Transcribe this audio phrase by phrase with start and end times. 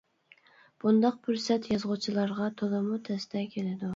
[0.83, 3.89] بۇنداق پۇرسەت يازغۇچىلارغا تولىمۇ تەستە كېلىدۇ.